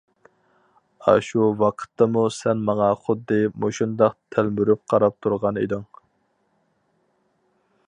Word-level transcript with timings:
ئاشۇ 1.11 1.49
ۋاقىتتىمۇ 1.59 2.23
سەن 2.37 2.63
ماڭا 2.69 2.87
خۇددى 3.03 3.39
مۇشۇنداق 3.65 4.17
تەلمۈرۈپ 4.37 4.83
قاراپ 4.95 5.19
تۇرغان 5.27 5.63
ئىدىڭ!... 5.65 5.87